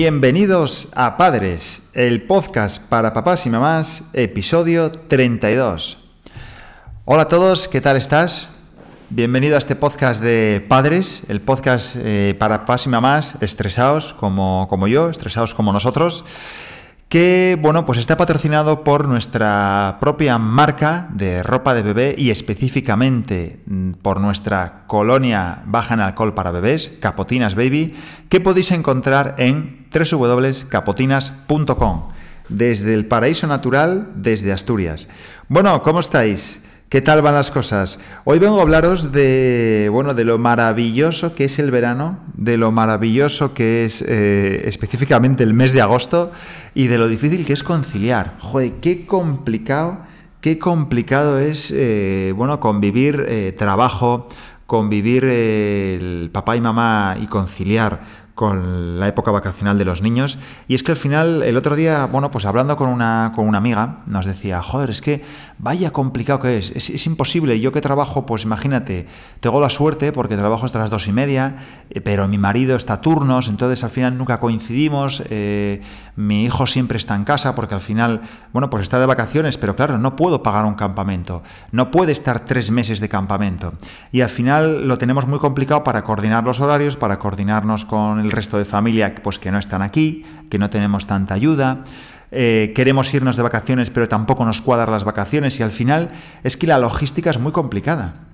[0.00, 5.98] Bienvenidos a Padres, el podcast para papás y mamás, episodio 32.
[7.04, 8.48] Hola a todos, ¿qué tal estás?
[9.10, 14.68] Bienvenido a este podcast de Padres, el podcast eh, para papás y mamás estresados como,
[14.70, 16.24] como yo, estresados como nosotros
[17.08, 23.60] que bueno, pues está patrocinado por nuestra propia marca de ropa de bebé y específicamente
[23.66, 27.94] mm, por nuestra colonia baja en alcohol para bebés, Capotinas Baby,
[28.28, 32.08] que podéis encontrar en www.capotinas.com,
[32.50, 35.08] desde el paraíso natural, desde Asturias.
[35.48, 36.60] Bueno, ¿cómo estáis?
[36.88, 37.98] ¿Qué tal van las cosas?
[38.24, 42.72] Hoy vengo a hablaros de, bueno, de lo maravilloso que es el verano, de lo
[42.72, 46.32] maravilloso que es eh, específicamente el mes de agosto
[46.74, 48.36] y de lo difícil que es conciliar.
[48.38, 49.98] Joder, qué complicado,
[50.40, 54.26] qué complicado es, eh, bueno, convivir eh, trabajo,
[54.64, 58.00] convivir el papá y mamá y conciliar
[58.38, 60.38] con la época vacacional de los niños.
[60.68, 63.58] Y es que al final, el otro día, bueno, pues hablando con una, con una
[63.58, 65.24] amiga, nos decía, joder, es que
[65.58, 66.70] vaya complicado que es.
[66.70, 67.58] es, imposible.
[67.58, 69.06] Yo que trabajo, pues imagínate,
[69.40, 71.56] tengo la suerte porque trabajo hasta las dos y media,
[71.90, 75.24] eh, pero mi marido está a turnos, entonces al final nunca coincidimos.
[75.30, 75.82] Eh,
[76.14, 79.74] mi hijo siempre está en casa porque al final, bueno, pues está de vacaciones, pero
[79.74, 81.42] claro, no puedo pagar un campamento.
[81.72, 83.74] No puede estar tres meses de campamento.
[84.12, 88.27] Y al final lo tenemos muy complicado para coordinar los horarios, para coordinarnos con el
[88.28, 91.84] el resto de familia pues, que no están aquí, que no tenemos tanta ayuda.
[92.30, 96.10] Eh, queremos irnos de vacaciones, pero tampoco nos cuadran las vacaciones y al final
[96.44, 98.28] es que la logística es muy complicada.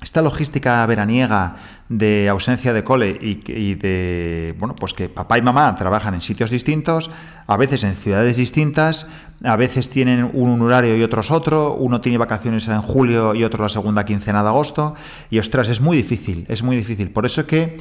[0.00, 1.56] Esta logística veraniega
[1.88, 6.50] de ausencia de cole y, de, bueno, pues que papá y mamá trabajan en sitios
[6.50, 7.10] distintos,
[7.48, 9.08] a veces en ciudades distintas,
[9.42, 13.64] a veces tienen un horario y otros otro, uno tiene vacaciones en julio y otro
[13.64, 14.94] la segunda quincena de agosto,
[15.30, 17.10] y ostras, es muy difícil, es muy difícil.
[17.10, 17.78] Por eso que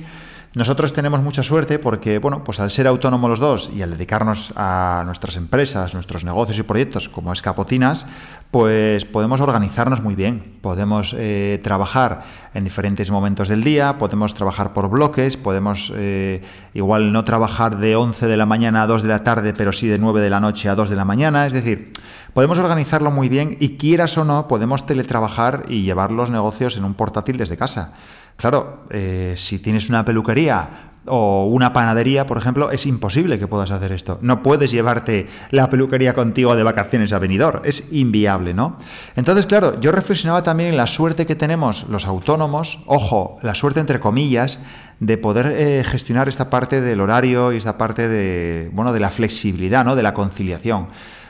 [0.54, 4.54] nosotros tenemos mucha suerte porque, bueno, pues al ser autónomos los dos y al dedicarnos
[4.56, 8.08] a nuestras empresas, nuestros negocios y proyectos como Escapotinas,
[8.50, 10.58] pues podemos organizarnos muy bien.
[10.62, 16.42] Podemos eh, trabajar en diferentes momentos del día, podemos trabajar por bloques, podemos eh,
[16.74, 19.88] igual no trabajar de 11 de la mañana a 2 de la tarde, pero sí
[19.88, 21.46] de 9 de la noche a 2 de la mañana.
[21.46, 21.92] Es decir,
[22.34, 26.86] podemos organizarlo muy bien y quieras o no, podemos teletrabajar y llevar los negocios en
[26.86, 27.94] un portátil desde casa.
[28.38, 33.72] Claro, eh, si tienes una peluquería o una panadería, por ejemplo, es imposible que puedas
[33.72, 34.20] hacer esto.
[34.22, 37.62] No puedes llevarte la peluquería contigo de vacaciones a Benidorm.
[37.64, 38.78] Es inviable, ¿no?
[39.16, 43.80] Entonces, claro, yo reflexionaba también en la suerte que tenemos los autónomos, ojo, la suerte
[43.80, 44.60] entre comillas,
[45.00, 49.10] de poder eh, gestionar esta parte del horario y esta parte de, bueno, de la
[49.10, 49.96] flexibilidad, ¿no?
[49.96, 50.88] De la conciliación.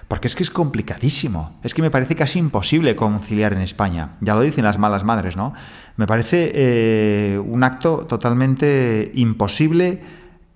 [0.08, 1.60] Porque es que es complicadísimo.
[1.64, 4.12] Es que me parece casi imposible conciliar en España.
[4.22, 5.54] Ya lo dicen las malas madres, ¿no?
[5.98, 10.02] Me parece eh, un acto totalmente imposible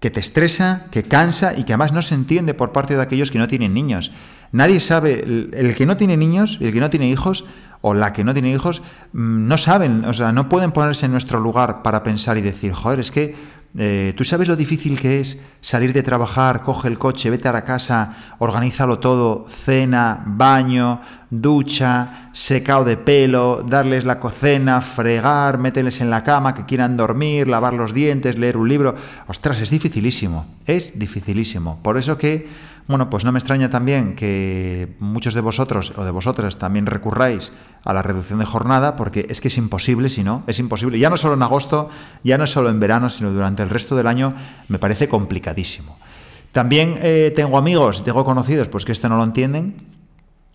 [0.01, 3.29] que te estresa, que cansa y que además no se entiende por parte de aquellos
[3.29, 4.11] que no tienen niños.
[4.51, 7.45] Nadie sabe, el, que no tiene niños, el que no tiene hijos
[7.81, 8.81] o la que no tiene hijos,
[9.13, 12.73] mm, no saben, o sea, no pueden ponerse en nuestro lugar para pensar y decir,
[12.73, 13.35] joder, es que
[13.77, 17.53] eh, ¿Tú sabes lo difícil que es salir de trabajar, coge el coche, vete a
[17.53, 21.01] la casa, organízalo todo, cena, baño,
[21.31, 27.47] ducha, secado de pelo, darles la cocina, fregar, mételes en la cama, que quieran dormir,
[27.47, 28.95] lavar los dientes, leer un libro?
[29.27, 31.79] Ostras, es dificilísimo, es dificilísimo.
[31.81, 32.47] Por eso que
[32.87, 37.53] bueno, pues no me extraña también que muchos de vosotros o de vosotras también recurráis
[37.85, 40.99] a la reducción de jornada, porque es que es imposible, si no, es imposible.
[40.99, 41.89] Ya no solo en agosto,
[42.23, 44.33] ya no solo en verano, sino durante el resto del año,
[44.67, 45.99] me parece complicadísimo.
[46.51, 49.75] También eh, tengo amigos, tengo conocidos, pues que esto no lo entienden,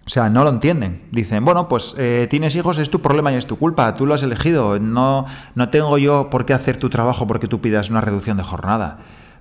[0.07, 1.03] o sea, no lo entienden.
[1.11, 4.15] Dicen, bueno, pues eh, tienes hijos, es tu problema y es tu culpa, tú lo
[4.15, 8.01] has elegido, no, no tengo yo por qué hacer tu trabajo porque tú pidas una
[8.01, 8.99] reducción de jornada.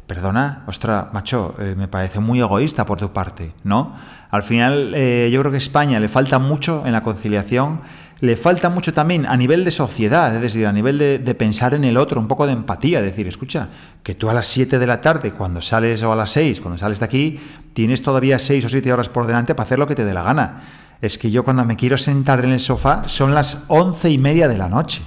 [0.07, 3.93] Perdona, ostra, macho, eh, me parece muy egoísta por tu parte, ¿no?
[4.31, 7.81] Al final, eh, yo creo que España le falta mucho en la conciliación,
[8.19, 11.83] le falta mucho también a nivel de sociedad, es decir, a nivel de, pensar en
[11.83, 13.69] el otro, un poco de empatía, decir, escucha,
[14.03, 16.77] que tú a las 7 de la tarde, cuando sales, o a las 6, cuando
[16.77, 17.39] sales de aquí,
[17.73, 20.23] tienes todavía 6 o 7 horas por delante para hacer lo que te dé la
[20.23, 20.63] gana.
[21.01, 24.47] Es que yo cuando me quiero sentar en el sofá son las once y media
[24.47, 25.01] de la noche.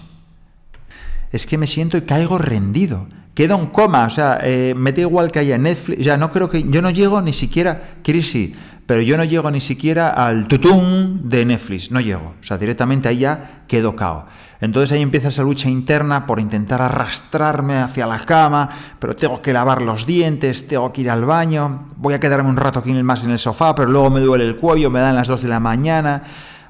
[1.32, 5.02] Es que me siento y caigo rendido queda un coma, o sea, eh, me da
[5.02, 8.52] igual que haya Netflix, ya no creo que, yo no llego ni siquiera, sí,
[8.84, 13.08] pero yo no llego ni siquiera al tutum de Netflix, no llego, o sea, directamente
[13.08, 14.26] ahí ya quedo cao.
[14.60, 19.52] Entonces ahí empieza esa lucha interna por intentar arrastrarme hacia la cama, pero tengo que
[19.52, 23.22] lavar los dientes, tengo que ir al baño, voy a quedarme un rato aquí más
[23.22, 25.60] en el sofá, pero luego me duele el cuello, me dan las 2 de la
[25.60, 26.24] mañana.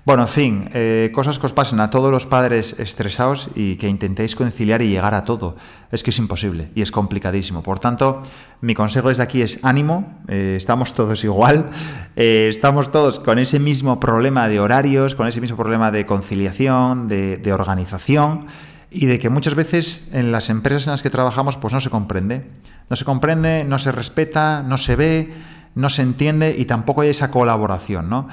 [0.09, 3.91] Bueno, en fin, eh, cosas que os pasen a todos los padres estresados y que
[3.91, 5.55] intentéis conciliar y llegar a todo.
[5.93, 7.63] Es que es imposible y es complicadísimo.
[7.63, 8.23] Por tanto,
[8.63, 11.69] mi consejo desde aquí es ánimo, eh, estamos todos igual,
[12.17, 17.07] eh, estamos todos con ese mismo problema de horarios, con ese mismo problema de conciliación,
[17.07, 18.47] de, de organización
[18.91, 21.91] y de que muchas veces en las empresas en las que trabajamos pues no se
[21.91, 22.47] comprende.
[22.89, 25.35] No se comprende, no se respeta, no se ve,
[25.75, 28.27] no se entiende y tampoco hay esa colaboración, ¿no?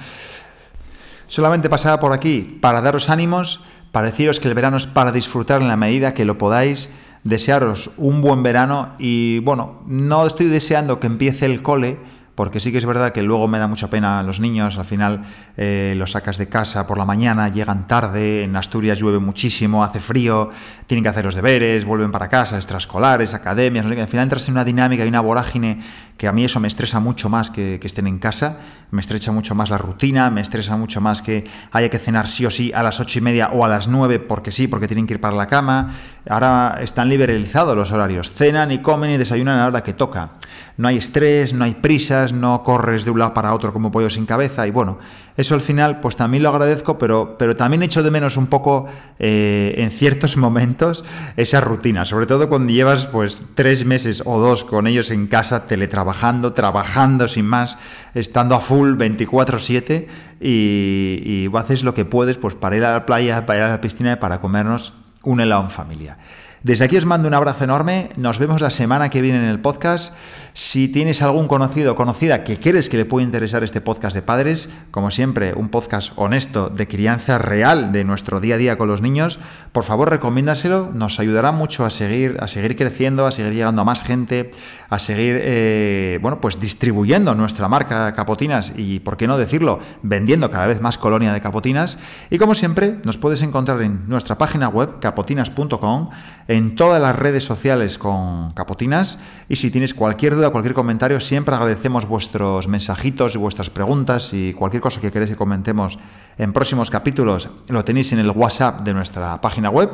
[1.27, 3.61] Solamente pasaba por aquí para daros ánimos,
[3.91, 6.89] para deciros que el verano es para disfrutar en la medida que lo podáis,
[7.23, 11.97] desearos un buen verano y bueno, no estoy deseando que empiece el cole,
[12.35, 14.85] porque sí que es verdad que luego me da mucha pena a los niños, al
[14.85, 15.23] final
[15.55, 20.01] eh, los sacas de casa por la mañana, llegan tarde, en Asturias llueve muchísimo, hace
[20.01, 20.49] frío,
[20.85, 24.65] tienen que hacer los deberes, vuelven para casa, extraescolares, academias, al final entras en una
[24.65, 25.79] dinámica y una vorágine
[26.17, 28.57] que a mí eso me estresa mucho más que, que estén en casa,
[28.91, 32.45] me estresa mucho más la rutina, me estresa mucho más que haya que cenar sí
[32.45, 35.07] o sí a las ocho y media o a las nueve porque sí, porque tienen
[35.07, 35.93] que ir para la cama.
[36.29, 40.31] Ahora están liberalizados los horarios, cenan y comen y desayunan a la hora que toca.
[40.77, 44.09] No hay estrés, no hay prisas, no corres de un lado para otro como pollo
[44.09, 44.99] sin cabeza y bueno,
[45.37, 48.85] eso al final pues también lo agradezco, pero, pero también echo de menos un poco
[49.19, 51.03] eh, en ciertos momentos
[51.37, 55.67] esa rutina, sobre todo cuando llevas pues tres meses o dos con ellos en casa
[55.67, 57.77] teletrabajando, trabajando sin más,
[58.13, 60.07] estando a full 24/7
[60.41, 63.69] y, y haces lo que puedes pues para ir a la playa, para ir a
[63.69, 64.93] la piscina y para comernos
[65.23, 66.17] un helado en familia.
[66.65, 68.09] Desde aquí os mando un abrazo enorme.
[68.17, 70.15] Nos vemos la semana que viene en el podcast.
[70.53, 74.23] Si tienes algún conocido o conocida que quieres que le pueda interesar este podcast de
[74.23, 78.87] padres, como siempre, un podcast honesto de crianza real de nuestro día a día con
[78.87, 79.37] los niños,
[79.73, 80.89] por favor recomiéndaselo.
[80.91, 84.49] Nos ayudará mucho a seguir, a seguir creciendo, a seguir llegando a más gente,
[84.89, 90.51] a seguir, eh, bueno, pues distribuyendo nuestra marca Capotinas y, por qué no decirlo, vendiendo
[90.51, 91.97] cada vez más colonia de capotinas.
[92.29, 96.09] Y como siempre, nos puedes encontrar en nuestra página web capotinas.com
[96.47, 101.55] en todas las redes sociales con Capotinas y si tienes cualquier duda, cualquier comentario, siempre
[101.55, 105.97] agradecemos vuestros mensajitos y vuestras preguntas y cualquier cosa que queréis que comentemos
[106.37, 109.89] en próximos capítulos lo tenéis en el WhatsApp de nuestra página web.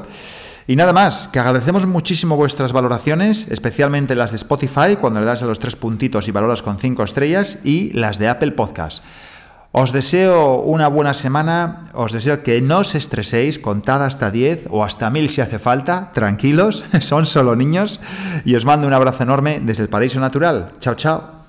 [0.68, 5.44] Y nada más, que agradecemos muchísimo vuestras valoraciones, especialmente las de Spotify, cuando le das
[5.44, 9.04] a los tres puntitos y valoras con cinco estrellas, y las de Apple Podcast.
[9.74, 14.84] Os deseo una buena semana, os deseo que no os estreséis, contad hasta 10 o
[14.84, 18.02] hasta 1000 si hace falta, tranquilos, son solo niños,
[18.44, 20.74] y os mando un abrazo enorme desde el Paraíso Natural.
[20.80, 21.41] Chao, chao.